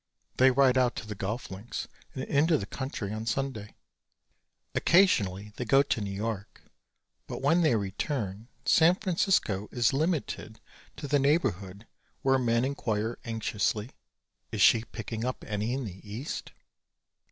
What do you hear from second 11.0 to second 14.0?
the neighborhood where men inquire anxiously